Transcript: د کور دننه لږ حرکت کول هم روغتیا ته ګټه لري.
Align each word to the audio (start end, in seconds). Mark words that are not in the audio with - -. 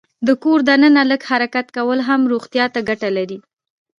د 0.27 0.29
کور 0.43 0.59
دننه 0.69 1.01
لږ 1.11 1.21
حرکت 1.31 1.67
کول 1.77 1.99
هم 2.07 2.21
روغتیا 2.31 2.65
ته 2.73 2.79
ګټه 2.89 3.09
لري. 3.17 3.37